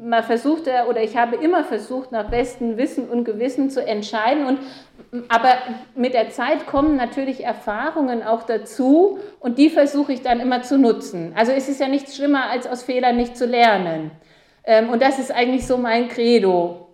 man 0.00 0.22
versucht 0.22 0.70
oder 0.88 1.02
ich 1.02 1.16
habe 1.16 1.34
immer 1.36 1.64
versucht, 1.64 2.12
nach 2.12 2.30
bestem 2.30 2.76
Wissen 2.76 3.08
und 3.08 3.24
Gewissen 3.24 3.68
zu 3.68 3.84
entscheiden. 3.84 4.46
Und, 4.46 4.60
aber 5.28 5.54
mit 5.96 6.14
der 6.14 6.30
Zeit 6.30 6.66
kommen 6.66 6.94
natürlich 6.94 7.42
Erfahrungen 7.42 8.22
auch 8.22 8.44
dazu 8.44 9.18
und 9.40 9.58
die 9.58 9.70
versuche 9.70 10.12
ich 10.12 10.22
dann 10.22 10.38
immer 10.38 10.62
zu 10.62 10.78
nutzen. 10.78 11.32
Also 11.34 11.50
es 11.50 11.68
ist 11.68 11.80
ja 11.80 11.88
nichts 11.88 12.14
schlimmer, 12.14 12.48
als 12.48 12.68
aus 12.68 12.84
Fehlern 12.84 13.16
nicht 13.16 13.36
zu 13.36 13.44
lernen. 13.44 14.12
Ähm, 14.62 14.90
und 14.90 15.02
das 15.02 15.18
ist 15.18 15.32
eigentlich 15.32 15.66
so 15.66 15.78
mein 15.78 16.08
Credo 16.08 16.87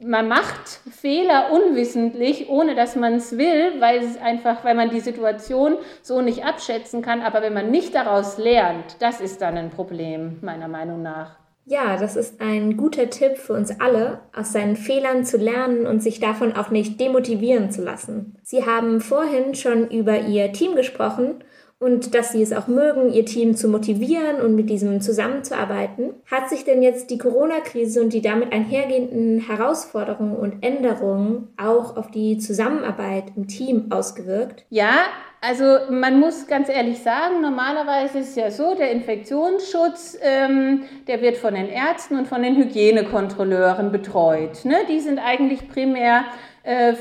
man 0.00 0.28
macht 0.28 0.80
Fehler 0.90 1.50
unwissentlich, 1.52 2.48
ohne 2.48 2.74
dass 2.74 2.96
man 2.96 3.14
es 3.14 3.36
will, 3.36 3.80
weil 3.80 3.98
es 3.98 4.16
einfach, 4.16 4.64
weil 4.64 4.74
man 4.74 4.90
die 4.90 5.00
Situation 5.00 5.76
so 6.02 6.20
nicht 6.20 6.44
abschätzen 6.44 7.02
kann. 7.02 7.20
Aber 7.20 7.42
wenn 7.42 7.54
man 7.54 7.70
nicht 7.70 7.94
daraus 7.94 8.38
lernt, 8.38 8.96
das 9.00 9.20
ist 9.20 9.40
dann 9.42 9.56
ein 9.56 9.70
Problem, 9.70 10.38
meiner 10.40 10.68
Meinung 10.68 11.02
nach. 11.02 11.36
Ja, 11.70 11.98
das 11.98 12.16
ist 12.16 12.40
ein 12.40 12.78
guter 12.78 13.10
Tipp 13.10 13.36
für 13.36 13.52
uns 13.52 13.78
alle, 13.78 14.20
aus 14.34 14.52
seinen 14.52 14.74
Fehlern 14.74 15.26
zu 15.26 15.36
lernen 15.36 15.86
und 15.86 16.02
sich 16.02 16.18
davon 16.18 16.54
auch 16.54 16.70
nicht 16.70 16.98
demotivieren 16.98 17.70
zu 17.70 17.82
lassen. 17.82 18.38
Sie 18.42 18.64
haben 18.64 19.02
vorhin 19.02 19.54
schon 19.54 19.90
über 19.90 20.18
Ihr 20.20 20.52
Team 20.54 20.76
gesprochen 20.76 21.44
und 21.80 22.14
dass 22.14 22.32
sie 22.32 22.42
es 22.42 22.52
auch 22.52 22.66
mögen, 22.66 23.12
ihr 23.12 23.24
Team 23.24 23.54
zu 23.54 23.68
motivieren 23.68 24.40
und 24.42 24.56
mit 24.56 24.68
diesem 24.68 25.00
zusammenzuarbeiten. 25.00 26.14
Hat 26.28 26.48
sich 26.48 26.64
denn 26.64 26.82
jetzt 26.82 27.10
die 27.10 27.18
Corona-Krise 27.18 28.02
und 28.02 28.12
die 28.12 28.22
damit 28.22 28.52
einhergehenden 28.52 29.40
Herausforderungen 29.46 30.36
und 30.36 30.64
Änderungen 30.64 31.48
auch 31.56 31.96
auf 31.96 32.10
die 32.10 32.38
Zusammenarbeit 32.38 33.24
im 33.36 33.46
Team 33.46 33.86
ausgewirkt? 33.90 34.64
Ja, 34.70 34.92
also 35.40 35.78
man 35.88 36.18
muss 36.18 36.48
ganz 36.48 36.68
ehrlich 36.68 36.98
sagen, 36.98 37.40
normalerweise 37.40 38.18
ist 38.18 38.30
es 38.30 38.36
ja 38.36 38.50
so, 38.50 38.74
der 38.74 38.90
Infektionsschutz, 38.90 40.18
ähm, 40.20 40.82
der 41.06 41.22
wird 41.22 41.36
von 41.36 41.54
den 41.54 41.68
Ärzten 41.68 42.18
und 42.18 42.26
von 42.26 42.42
den 42.42 42.56
Hygienekontrolleuren 42.56 43.92
betreut. 43.92 44.64
Ne? 44.64 44.78
Die 44.88 44.98
sind 44.98 45.20
eigentlich 45.20 45.68
primär 45.68 46.24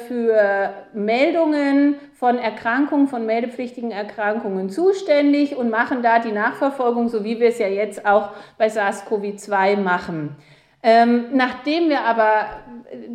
für 0.08 0.74
Meldungen 0.94 1.96
von 2.14 2.38
Erkrankungen, 2.38 3.10
von 3.10 3.26
meldepflichtigen 3.26 3.92
Erkrankungen 3.92 4.70
zuständig 4.70 5.58
und 5.58 5.70
machen 5.70 6.02
da 6.02 6.20
die 6.20 6.32
Nachverfolgung, 6.32 7.10
so 7.10 7.26
wie 7.26 7.42
wir 7.42 7.50
es 7.50 7.60
ja 7.60 7.68
jetzt 7.68 8.06
auch 8.06 8.30
bei 8.58 8.68
SARS-CoV-2 8.68 9.76
machen. 9.76 10.38
Ähm, 10.84 11.26
nachdem 11.34 11.90
wir 11.90 12.02
aber 12.02 12.46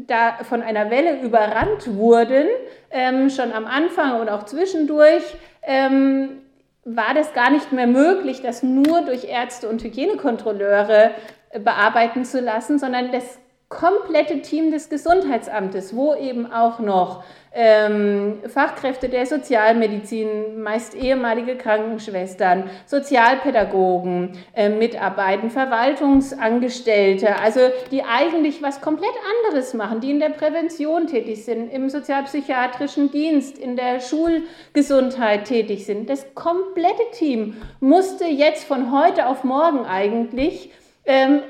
da 0.06 0.44
von 0.44 0.62
einer 0.62 0.90
Welle 0.90 1.20
überrannt 1.22 1.94
wurden, 1.96 2.46
ähm, 2.90 3.30
schon 3.30 3.52
am 3.52 3.66
Anfang 3.66 4.20
und 4.20 4.28
auch 4.28 4.44
zwischendurch, 4.44 5.22
ähm, 5.62 6.42
war 6.84 7.14
das 7.14 7.32
gar 7.32 7.50
nicht 7.50 7.72
mehr 7.72 7.86
möglich, 7.86 8.42
das 8.42 8.62
nur 8.62 9.02
durch 9.02 9.24
Ärzte 9.24 9.68
und 9.68 9.82
Hygienekontrolleure 9.82 11.12
äh, 11.50 11.60
bearbeiten 11.60 12.24
zu 12.24 12.40
lassen, 12.40 12.78
sondern 12.78 13.12
das 13.12 13.38
komplette 13.72 14.42
Team 14.42 14.70
des 14.70 14.90
Gesundheitsamtes, 14.90 15.96
wo 15.96 16.14
eben 16.14 16.52
auch 16.52 16.78
noch 16.78 17.24
ähm, 17.54 18.40
Fachkräfte 18.46 19.08
der 19.08 19.26
Sozialmedizin, 19.26 20.62
meist 20.62 20.94
ehemalige 20.94 21.56
Krankenschwestern, 21.56 22.70
Sozialpädagogen 22.86 24.38
äh, 24.54 24.68
mitarbeiten, 24.68 25.50
Verwaltungsangestellte, 25.50 27.38
also 27.38 27.60
die 27.90 28.02
eigentlich 28.02 28.62
was 28.62 28.80
komplett 28.80 29.14
anderes 29.46 29.74
machen, 29.74 30.00
die 30.00 30.10
in 30.10 30.20
der 30.20 30.30
Prävention 30.30 31.06
tätig 31.06 31.44
sind, 31.44 31.72
im 31.72 31.88
sozialpsychiatrischen 31.88 33.10
Dienst, 33.10 33.58
in 33.58 33.76
der 33.76 34.00
Schulgesundheit 34.00 35.46
tätig 35.46 35.86
sind. 35.86 36.10
Das 36.10 36.34
komplette 36.34 37.10
Team 37.12 37.56
musste 37.80 38.26
jetzt 38.26 38.64
von 38.64 38.92
heute 38.92 39.26
auf 39.26 39.44
morgen 39.44 39.84
eigentlich 39.86 40.70
ähm, 41.04 41.40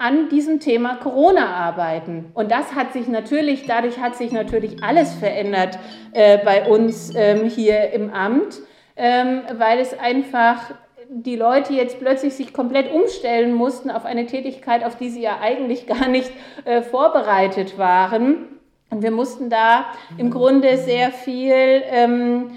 an 0.00 0.30
diesem 0.30 0.60
Thema 0.60 0.96
Corona 0.96 1.54
arbeiten. 1.54 2.30
Und 2.32 2.50
das 2.50 2.74
hat 2.74 2.94
sich 2.94 3.06
natürlich, 3.06 3.66
dadurch 3.66 3.98
hat 3.98 4.16
sich 4.16 4.32
natürlich 4.32 4.82
alles 4.82 5.12
verändert 5.14 5.78
äh, 6.12 6.38
bei 6.38 6.66
uns 6.66 7.12
ähm, 7.14 7.44
hier 7.44 7.92
im 7.92 8.10
Amt, 8.10 8.60
ähm, 8.96 9.42
weil 9.58 9.78
es 9.78 9.96
einfach 9.98 10.72
die 11.10 11.36
Leute 11.36 11.74
jetzt 11.74 12.00
plötzlich 12.00 12.32
sich 12.32 12.54
komplett 12.54 12.90
umstellen 12.90 13.52
mussten 13.52 13.90
auf 13.90 14.06
eine 14.06 14.24
Tätigkeit, 14.24 14.84
auf 14.84 14.96
die 14.96 15.10
sie 15.10 15.20
ja 15.20 15.38
eigentlich 15.42 15.86
gar 15.86 16.08
nicht 16.08 16.32
äh, 16.64 16.80
vorbereitet 16.80 17.76
waren. 17.76 18.58
Und 18.88 19.02
wir 19.02 19.10
mussten 19.10 19.50
da 19.50 19.84
im 20.16 20.30
Grunde 20.30 20.78
sehr 20.78 21.10
viel 21.12 21.52
ähm, 21.54 22.52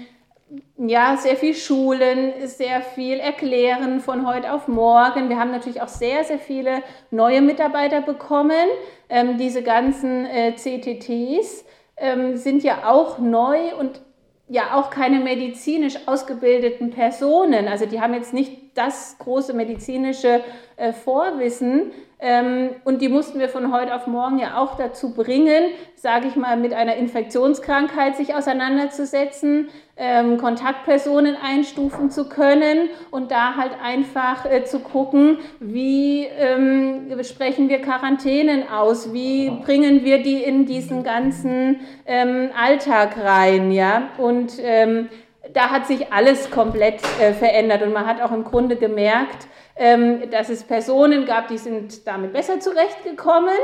ja, 0.76 1.16
sehr 1.16 1.36
viel 1.36 1.54
Schulen, 1.54 2.32
sehr 2.46 2.82
viel 2.82 3.20
erklären 3.20 4.00
von 4.00 4.26
heute 4.26 4.52
auf 4.52 4.66
morgen. 4.66 5.28
Wir 5.28 5.38
haben 5.38 5.52
natürlich 5.52 5.80
auch 5.80 5.88
sehr, 5.88 6.24
sehr 6.24 6.38
viele 6.38 6.82
neue 7.10 7.42
Mitarbeiter 7.42 8.00
bekommen. 8.00 8.66
Ähm, 9.08 9.38
diese 9.38 9.62
ganzen 9.62 10.26
äh, 10.26 10.54
CTTs 10.56 11.64
ähm, 11.96 12.36
sind 12.36 12.64
ja 12.64 12.90
auch 12.90 13.18
neu 13.18 13.74
und 13.78 14.00
ja 14.48 14.74
auch 14.74 14.90
keine 14.90 15.20
medizinisch 15.20 15.96
ausgebildeten 16.06 16.90
Personen. 16.90 17.68
Also 17.68 17.86
die 17.86 18.00
haben 18.00 18.14
jetzt 18.14 18.34
nicht 18.34 18.63
das 18.74 19.16
große 19.18 19.54
medizinische 19.54 20.40
äh, 20.76 20.92
Vorwissen. 20.92 21.92
Ähm, 22.20 22.70
und 22.84 23.02
die 23.02 23.08
mussten 23.08 23.38
wir 23.38 23.48
von 23.48 23.72
heute 23.72 23.94
auf 23.94 24.06
morgen 24.06 24.38
ja 24.38 24.56
auch 24.56 24.76
dazu 24.76 25.14
bringen, 25.14 25.64
sage 25.94 26.26
ich 26.28 26.36
mal, 26.36 26.56
mit 26.56 26.72
einer 26.72 26.96
Infektionskrankheit 26.96 28.16
sich 28.16 28.34
auseinanderzusetzen, 28.34 29.68
ähm, 29.96 30.38
Kontaktpersonen 30.38 31.36
einstufen 31.36 32.10
zu 32.10 32.28
können 32.28 32.88
und 33.10 33.30
da 33.30 33.56
halt 33.56 33.72
einfach 33.82 34.50
äh, 34.50 34.64
zu 34.64 34.78
gucken, 34.78 35.38
wie 35.60 36.24
ähm, 36.24 37.10
sprechen 37.22 37.68
wir 37.68 37.80
Quarantänen 37.82 38.68
aus, 38.68 39.12
wie 39.12 39.50
bringen 39.50 40.04
wir 40.04 40.22
die 40.22 40.42
in 40.42 40.66
diesen 40.66 41.02
ganzen 41.02 41.80
ähm, 42.06 42.50
Alltag 42.56 43.16
rein, 43.22 43.70
ja, 43.70 44.08
und 44.18 44.54
ähm, 44.60 45.08
da 45.52 45.70
hat 45.70 45.86
sich 45.86 46.12
alles 46.12 46.50
komplett 46.50 47.00
äh, 47.20 47.32
verändert 47.32 47.82
und 47.82 47.92
man 47.92 48.06
hat 48.06 48.20
auch 48.22 48.32
im 48.32 48.44
Grunde 48.44 48.76
gemerkt, 48.76 49.46
ähm, 49.76 50.30
dass 50.30 50.50
es 50.50 50.62
Personen 50.62 51.26
gab, 51.26 51.48
die 51.48 51.58
sind 51.58 52.06
damit 52.06 52.32
besser 52.32 52.60
zurechtgekommen. 52.60 53.54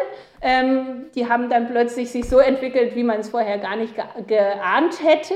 Ähm, 0.43 1.07
die 1.15 1.29
haben 1.29 1.51
dann 1.51 1.69
plötzlich 1.69 2.11
sich 2.11 2.29
so 2.29 2.39
entwickelt, 2.39 2.97
wie 2.97 3.05
man 3.05 3.21
es 3.21 3.29
vorher 3.29 3.59
gar 3.59 3.77
nicht 3.77 3.95
ge 3.95 4.05
geahnt 4.27 5.03
hätte. 5.05 5.35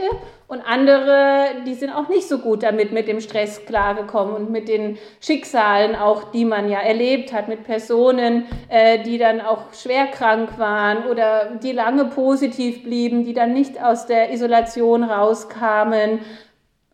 Und 0.49 0.63
andere, 0.63 1.63
die 1.67 1.75
sind 1.75 1.91
auch 1.91 2.09
nicht 2.09 2.29
so 2.29 2.39
gut 2.39 2.63
damit 2.63 2.91
mit 2.93 3.07
dem 3.07 3.21
Stress 3.21 3.65
klargekommen 3.67 4.35
und 4.35 4.51
mit 4.51 4.69
den 4.69 4.99
Schicksalen 5.21 5.95
auch, 5.95 6.33
die 6.33 6.45
man 6.45 6.69
ja 6.69 6.81
erlebt 6.81 7.33
hat, 7.33 7.49
mit 7.49 7.65
Personen, 7.65 8.47
äh, 8.69 9.03
die 9.03 9.19
dann 9.19 9.41
auch 9.41 9.73
schwer 9.75 10.07
krank 10.07 10.59
waren 10.59 11.07
oder 11.07 11.57
die 11.63 11.73
lange 11.73 12.07
positiv 12.07 12.83
blieben, 12.83 13.25
die 13.25 13.35
dann 13.35 13.53
nicht 13.53 13.83
aus 13.83 14.07
der 14.07 14.33
Isolation 14.33 15.05
rauskamen 15.05 16.21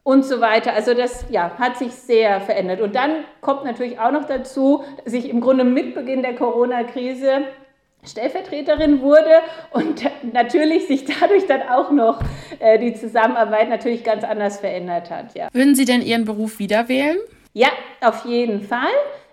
und 0.02 0.24
so 0.24 0.40
weiter. 0.40 0.72
Also 0.72 0.94
das 0.94 1.26
ja, 1.30 1.52
hat 1.58 1.76
sich 1.76 1.92
sehr 1.92 2.40
verändert. 2.40 2.80
Und 2.80 2.94
dann 2.94 3.24
kommt 3.40 3.64
natürlich 3.64 3.98
auch 3.98 4.12
noch 4.12 4.24
dazu, 4.24 4.84
dass 5.04 5.12
ich 5.12 5.28
im 5.28 5.40
Grunde 5.40 5.64
mit 5.64 5.94
Beginn 5.94 6.22
der 6.22 6.34
Corona-Krise 6.34 7.44
Stellvertreterin 8.04 9.02
wurde 9.02 9.30
und 9.72 10.02
natürlich 10.32 10.86
sich 10.86 11.04
dadurch 11.04 11.46
dann 11.46 11.62
auch 11.62 11.90
noch 11.90 12.20
äh, 12.58 12.78
die 12.78 12.94
Zusammenarbeit 12.94 13.68
natürlich 13.68 14.04
ganz 14.04 14.24
anders 14.24 14.58
verändert 14.58 15.10
hat. 15.10 15.34
Ja. 15.34 15.48
Würden 15.52 15.74
Sie 15.74 15.84
denn 15.84 16.02
Ihren 16.02 16.24
Beruf 16.24 16.58
wieder 16.58 16.88
wählen? 16.88 17.18
Ja, 17.52 17.68
auf 18.00 18.24
jeden 18.24 18.62
Fall. 18.62 18.88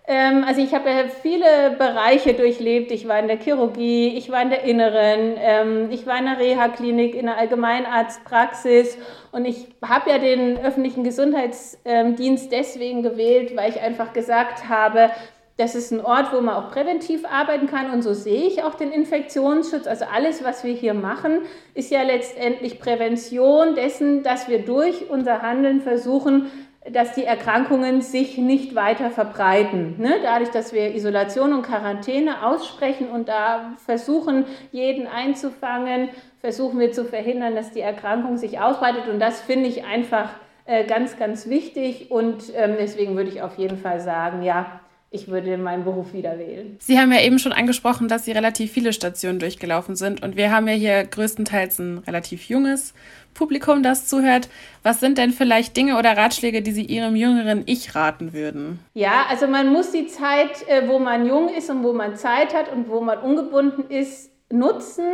Ähm, 0.09 0.45
also 0.47 0.61
ich 0.61 0.73
habe 0.73 0.89
viele 1.21 1.75
Bereiche 1.77 2.33
durchlebt. 2.33 2.91
Ich 2.91 3.09
war 3.09 3.19
in 3.19 3.27
der 3.27 3.37
Chirurgie, 3.37 4.15
ich 4.17 4.31
war 4.31 4.41
in 4.41 4.49
der 4.49 4.63
Inneren, 4.63 5.35
ähm, 5.37 5.91
ich 5.91 6.07
war 6.07 6.17
in 6.17 6.25
der 6.25 6.39
Reha-Klinik, 6.39 7.13
in 7.13 7.25
der 7.25 7.37
Allgemeinarztpraxis 7.37 8.97
und 9.33 9.43
ich 9.43 9.67
habe 9.83 10.09
ja 10.09 10.17
den 10.17 10.57
öffentlichen 10.59 11.03
Gesundheitsdienst 11.03 12.51
deswegen 12.53 13.03
gewählt, 13.03 13.57
weil 13.57 13.69
ich 13.69 13.81
einfach 13.81 14.13
gesagt 14.13 14.69
habe, 14.69 15.11
das 15.57 15.73
ist 15.73 15.91
ein 15.91 16.05
Ort, 16.05 16.31
wo 16.31 16.39
man 16.39 16.55
auch 16.55 16.71
präventiv 16.71 17.25
arbeiten 17.25 17.67
kann 17.67 17.91
und 17.91 18.03
so 18.03 18.13
sehe 18.13 18.47
ich 18.47 18.63
auch 18.63 18.75
den 18.75 18.91
Infektionsschutz. 18.91 19.87
Also 19.87 20.05
alles, 20.05 20.43
was 20.43 20.63
wir 20.63 20.73
hier 20.73 20.93
machen, 20.93 21.41
ist 21.73 21.89
ja 21.89 22.03
letztendlich 22.03 22.79
Prävention 22.79 23.73
dessen, 23.73 24.21
dass 24.21 24.47
wir 24.47 24.63
durch 24.63 25.09
unser 25.09 25.41
Handeln 25.41 25.81
versuchen, 25.81 26.51
dass 26.91 27.13
die 27.13 27.23
Erkrankungen 27.23 28.01
sich 28.01 28.37
nicht 28.37 28.75
weiter 28.75 29.09
verbreiten. 29.09 29.95
Ne? 29.99 30.15
Dadurch, 30.23 30.49
dass 30.49 30.73
wir 30.73 30.95
Isolation 30.95 31.53
und 31.53 31.63
Quarantäne 31.63 32.45
aussprechen 32.45 33.09
und 33.09 33.27
da 33.27 33.73
versuchen, 33.85 34.45
jeden 34.71 35.07
einzufangen, 35.07 36.09
versuchen 36.39 36.79
wir 36.79 36.91
zu 36.91 37.05
verhindern, 37.05 37.55
dass 37.55 37.71
die 37.71 37.81
Erkrankung 37.81 38.37
sich 38.37 38.59
ausbreitet. 38.59 39.07
Und 39.07 39.19
das 39.19 39.41
finde 39.41 39.67
ich 39.67 39.85
einfach 39.85 40.29
äh, 40.65 40.85
ganz, 40.85 41.17
ganz 41.17 41.49
wichtig. 41.49 42.11
Und 42.11 42.43
ähm, 42.55 42.75
deswegen 42.79 43.15
würde 43.15 43.29
ich 43.29 43.41
auf 43.41 43.57
jeden 43.57 43.77
Fall 43.77 43.99
sagen, 43.99 44.43
ja, 44.43 44.79
ich 45.17 45.27
würde 45.27 45.57
meinen 45.57 45.83
Beruf 45.83 46.13
wieder 46.13 46.37
wählen. 46.37 46.77
Sie 46.79 46.99
haben 46.99 47.11
ja 47.11 47.21
eben 47.21 47.39
schon 47.39 47.51
angesprochen, 47.51 48.07
dass 48.07 48.25
Sie 48.25 48.31
relativ 48.31 48.71
viele 48.71 48.93
Stationen 48.93 49.39
durchgelaufen 49.39 49.95
sind. 49.95 50.23
Und 50.23 50.35
wir 50.35 50.51
haben 50.51 50.67
ja 50.67 50.73
hier 50.75 51.03
größtenteils 51.05 51.79
ein 51.79 51.97
relativ 52.05 52.43
junges 52.43 52.93
Publikum, 53.33 53.83
das 53.83 54.07
zuhört. 54.07 54.49
Was 54.83 54.99
sind 54.99 55.17
denn 55.17 55.31
vielleicht 55.31 55.75
Dinge 55.75 55.97
oder 55.97 56.15
Ratschläge, 56.15 56.61
die 56.61 56.71
Sie 56.71 56.85
Ihrem 56.85 57.15
jüngeren 57.15 57.63
Ich 57.65 57.95
raten 57.95 58.33
würden? 58.33 58.79
Ja, 58.93 59.25
also 59.29 59.47
man 59.47 59.73
muss 59.73 59.91
die 59.91 60.07
Zeit, 60.07 60.67
äh, 60.67 60.87
wo 60.87 60.99
man 60.99 61.27
jung 61.27 61.49
ist 61.49 61.69
und 61.69 61.83
wo 61.83 61.93
man 61.93 62.15
Zeit 62.15 62.53
hat 62.53 62.71
und 62.71 62.89
wo 62.89 63.01
man 63.01 63.19
ungebunden 63.19 63.89
ist, 63.89 64.31
nutzen, 64.49 65.05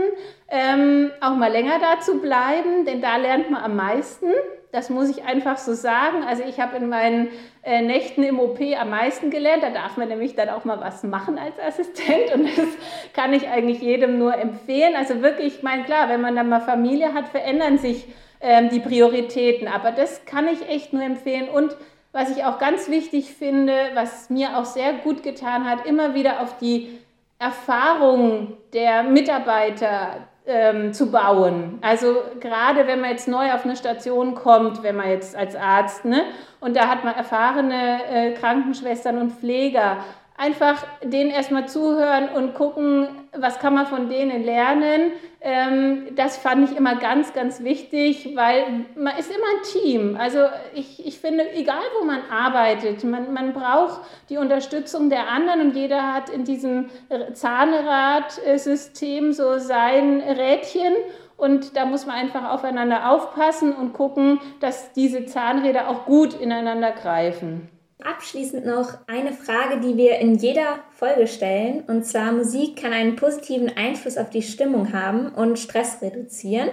ähm, 0.49 1.11
auch 1.21 1.35
mal 1.35 1.51
länger 1.51 1.79
da 1.79 1.99
zu 1.99 2.19
bleiben, 2.19 2.85
denn 2.85 3.01
da 3.01 3.17
lernt 3.17 3.49
man 3.49 3.63
am 3.63 3.75
meisten. 3.75 4.27
Das 4.73 4.89
muss 4.89 5.07
ich 5.07 5.23
einfach 5.23 5.59
so 5.59 5.73
sagen. 5.73 6.23
Also 6.27 6.41
ich 6.49 6.59
habe 6.59 6.77
in 6.77 6.89
meinen 6.89 7.27
äh, 7.61 7.83
Nächten 7.83 8.23
im 8.23 8.39
OP 8.39 8.59
am 8.59 8.89
meisten 8.89 9.29
gelernt. 9.29 9.61
Da 9.61 9.69
darf 9.69 9.97
man 9.97 10.07
nämlich 10.07 10.33
dann 10.33 10.49
auch 10.49 10.65
mal 10.65 10.81
was 10.81 11.03
machen 11.03 11.37
als 11.37 11.59
Assistent 11.59 12.33
und 12.33 12.45
das 12.45 12.67
kann 13.13 13.33
ich 13.33 13.47
eigentlich 13.47 13.81
jedem 13.81 14.17
nur 14.17 14.35
empfehlen. 14.35 14.95
Also 14.95 15.21
wirklich, 15.21 15.57
ich 15.57 15.63
meine, 15.63 15.83
klar, 15.83 16.09
wenn 16.09 16.21
man 16.21 16.35
dann 16.35 16.49
mal 16.49 16.59
Familie 16.59 17.13
hat, 17.13 17.27
verändern 17.27 17.77
sich 17.77 18.07
ähm, 18.41 18.69
die 18.69 18.79
Prioritäten. 18.79 19.67
Aber 19.67 19.91
das 19.91 20.25
kann 20.25 20.47
ich 20.47 20.67
echt 20.67 20.91
nur 20.91 21.03
empfehlen. 21.03 21.49
Und 21.49 21.77
was 22.11 22.35
ich 22.35 22.43
auch 22.43 22.57
ganz 22.57 22.89
wichtig 22.89 23.31
finde, 23.31 23.73
was 23.93 24.31
mir 24.31 24.57
auch 24.57 24.65
sehr 24.65 24.93
gut 24.93 25.21
getan 25.21 25.69
hat, 25.69 25.85
immer 25.85 26.15
wieder 26.15 26.41
auf 26.41 26.57
die 26.57 26.97
Erfahrung 27.37 28.57
der 28.73 29.03
Mitarbeiter 29.03 30.27
ähm, 30.45 30.93
zu 30.93 31.11
bauen. 31.11 31.79
Also 31.81 32.15
gerade 32.39 32.87
wenn 32.87 33.01
man 33.01 33.11
jetzt 33.11 33.27
neu 33.27 33.53
auf 33.53 33.63
eine 33.63 33.75
Station 33.75 34.35
kommt, 34.35 34.83
wenn 34.83 34.95
man 34.95 35.09
jetzt 35.09 35.35
als 35.35 35.55
Arzt, 35.55 36.05
ne, 36.05 36.23
und 36.59 36.75
da 36.75 36.87
hat 36.87 37.03
man 37.03 37.15
erfahrene 37.15 37.99
äh, 38.09 38.33
Krankenschwestern 38.33 39.17
und 39.17 39.31
Pfleger, 39.33 39.97
einfach 40.35 40.83
denen 41.03 41.29
erstmal 41.29 41.67
zuhören 41.67 42.29
und 42.29 42.55
gucken, 42.55 43.07
was 43.37 43.59
kann 43.59 43.75
man 43.75 43.85
von 43.85 44.09
denen 44.09 44.43
lernen. 44.43 45.11
Ähm, 45.41 46.07
das 46.15 46.37
fand 46.37 46.67
ich 46.69 46.77
immer 46.77 46.95
ganz, 46.95 47.33
ganz 47.33 47.63
wichtig, 47.63 48.35
weil 48.35 48.85
man 48.95 49.15
ist 49.17 49.29
immer 49.29 49.45
ein 49.45 49.61
Team. 49.63 50.17
Also 50.19 50.39
ich, 50.73 51.05
ich 51.05 51.19
finde, 51.19 51.51
egal 51.53 51.83
wo 51.99 52.05
man 52.05 52.21
arbeitet, 52.31 53.03
man, 53.03 53.31
man 53.33 53.53
braucht 53.53 54.01
die 54.29 54.37
Unterstützung 54.37 55.09
der 55.09 55.29
anderen 55.29 55.61
und 55.61 55.75
jeder 55.75 56.13
hat 56.13 56.29
in 56.29 56.45
diesem 56.45 56.89
Zahnradsystem 57.33 59.33
so 59.33 59.59
sein 59.59 60.21
Rädchen. 60.21 60.93
Und 61.37 61.75
da 61.75 61.85
muss 61.85 62.05
man 62.05 62.15
einfach 62.15 62.51
aufeinander 62.51 63.11
aufpassen 63.11 63.73
und 63.73 63.93
gucken, 63.93 64.39
dass 64.61 64.93
diese 64.93 65.25
Zahnräder 65.25 65.89
auch 65.89 66.05
gut 66.05 66.39
ineinander 66.39 66.91
greifen. 66.91 67.69
Abschließend 68.05 68.65
noch 68.65 68.97
eine 69.07 69.31
Frage, 69.31 69.79
die 69.79 69.97
wir 69.97 70.19
in 70.19 70.35
jeder 70.35 70.79
Folge 70.91 71.27
stellen. 71.27 71.83
Und 71.87 72.05
zwar, 72.05 72.31
Musik 72.31 72.81
kann 72.81 72.93
einen 72.93 73.15
positiven 73.15 73.75
Einfluss 73.75 74.17
auf 74.17 74.29
die 74.29 74.41
Stimmung 74.41 74.93
haben 74.93 75.29
und 75.29 75.57
Stress 75.57 76.01
reduzieren. 76.01 76.69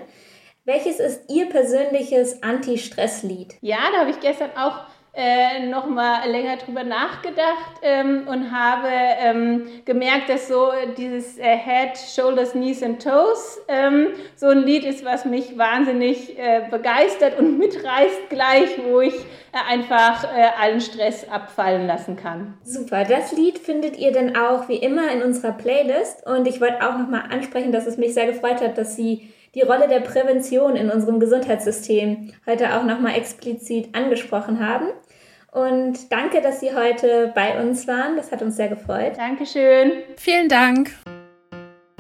Welches 0.64 1.00
ist 1.00 1.30
Ihr 1.30 1.48
persönliches 1.48 2.42
Anti-Stress-Lied? 2.42 3.54
Ja, 3.60 3.78
da 3.92 4.00
habe 4.00 4.10
ich 4.10 4.20
gestern 4.20 4.50
auch 4.56 4.86
äh, 5.12 5.66
noch 5.66 5.86
mal 5.86 6.28
länger 6.30 6.56
drüber 6.56 6.84
nachgedacht 6.84 7.80
ähm, 7.82 8.28
und 8.28 8.52
habe 8.52 8.88
ähm, 8.88 9.66
gemerkt, 9.84 10.28
dass 10.28 10.46
so 10.46 10.70
dieses 10.96 11.36
äh, 11.36 11.56
Head, 11.56 11.98
Shoulders, 11.98 12.52
Knees 12.52 12.82
and 12.82 13.02
Toes 13.02 13.60
ähm, 13.66 14.08
so 14.36 14.46
ein 14.46 14.58
Lied 14.58 14.84
ist, 14.84 15.04
was 15.04 15.24
mich 15.24 15.58
wahnsinnig 15.58 16.38
äh, 16.38 16.62
begeistert 16.70 17.38
und 17.38 17.58
mitreißt 17.58 18.28
gleich, 18.28 18.70
wo 18.84 19.00
ich 19.00 19.14
äh, 19.14 19.58
einfach 19.68 20.24
äh, 20.24 20.50
allen 20.60 20.80
Stress 20.80 21.28
abfallen 21.28 21.88
lassen 21.88 22.14
kann. 22.14 22.54
Super, 22.62 23.04
das 23.04 23.32
Lied 23.32 23.58
findet 23.58 23.98
ihr 23.98 24.12
dann 24.12 24.36
auch 24.36 24.68
wie 24.68 24.76
immer 24.76 25.10
in 25.10 25.22
unserer 25.22 25.52
Playlist 25.52 26.24
und 26.24 26.46
ich 26.46 26.60
wollte 26.60 26.88
auch 26.88 26.96
noch 26.96 27.08
mal 27.08 27.24
ansprechen, 27.30 27.72
dass 27.72 27.86
es 27.86 27.96
mich 27.96 28.14
sehr 28.14 28.26
gefreut 28.26 28.60
hat, 28.60 28.78
dass 28.78 28.94
Sie 28.94 29.32
die 29.54 29.62
Rolle 29.62 29.88
der 29.88 30.00
Prävention 30.00 30.76
in 30.76 30.90
unserem 30.90 31.20
Gesundheitssystem 31.20 32.32
heute 32.46 32.76
auch 32.76 32.84
nochmal 32.84 33.16
explizit 33.16 33.94
angesprochen 33.94 34.64
haben. 34.66 34.86
Und 35.52 36.12
danke, 36.12 36.40
dass 36.40 36.60
Sie 36.60 36.74
heute 36.74 37.32
bei 37.34 37.60
uns 37.60 37.88
waren. 37.88 38.16
Das 38.16 38.30
hat 38.30 38.42
uns 38.42 38.56
sehr 38.56 38.68
gefreut. 38.68 39.14
Dankeschön. 39.16 39.92
Vielen 40.16 40.48
Dank. 40.48 40.92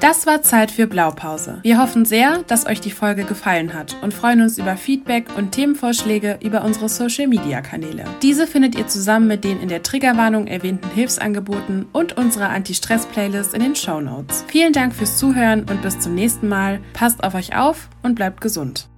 Das 0.00 0.26
war 0.26 0.40
Zeit 0.40 0.70
für 0.70 0.86
Blaupause. 0.86 1.58
Wir 1.62 1.78
hoffen 1.78 2.06
sehr, 2.06 2.42
dass 2.46 2.66
euch 2.66 2.80
die 2.80 2.90
Folge 2.90 3.24
gefallen 3.24 3.74
hat 3.74 3.96
und 4.00 4.14
freuen 4.14 4.40
uns 4.40 4.56
über 4.56 4.78
Feedback 4.78 5.26
und 5.36 5.52
Themenvorschläge 5.52 6.38
über 6.42 6.64
unsere 6.64 6.88
Social 6.88 7.26
Media 7.26 7.60
Kanäle. 7.60 8.04
Diese 8.22 8.46
findet 8.46 8.76
ihr 8.76 8.86
zusammen 8.86 9.26
mit 9.26 9.44
den 9.44 9.60
in 9.60 9.68
der 9.68 9.82
Triggerwarnung 9.82 10.46
erwähnten 10.46 10.88
Hilfsangeboten 10.94 11.86
und 11.92 12.16
unserer 12.16 12.48
Anti-Stress-Playlist 12.48 13.52
in 13.52 13.60
den 13.60 13.76
Show 13.76 14.00
Notes. 14.00 14.42
Vielen 14.48 14.72
Dank 14.72 14.94
fürs 14.94 15.18
Zuhören 15.18 15.66
und 15.68 15.82
bis 15.82 16.00
zum 16.00 16.14
nächsten 16.14 16.48
Mal. 16.48 16.80
Passt 16.94 17.22
auf 17.22 17.34
euch 17.34 17.54
auf 17.54 17.90
und 18.02 18.14
bleibt 18.14 18.40
gesund. 18.40 18.89